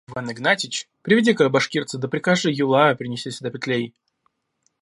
Иван 0.09 0.31
Игнатьич, 0.31 0.89
приведи-ка 1.03 1.47
башкирца 1.47 1.99
да 1.99 2.07
прикажи 2.13 2.49
Юлаю 2.65 2.97
принести 2.97 3.29
сюда 3.29 3.51
плетей. 3.51 3.93